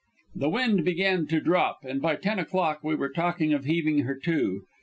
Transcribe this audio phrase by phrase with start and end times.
[0.33, 4.15] The wind began to drop, and by ten o'clock we were talking of heaving her
[4.23, 4.63] to.